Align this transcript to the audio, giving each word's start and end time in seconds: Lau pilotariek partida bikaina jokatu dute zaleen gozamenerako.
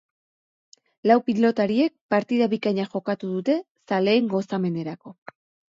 Lau 1.11 1.17
pilotariek 1.27 1.93
partida 2.15 2.49
bikaina 2.55 2.87
jokatu 2.95 3.31
dute 3.37 3.61
zaleen 3.95 4.35
gozamenerako. 4.35 5.19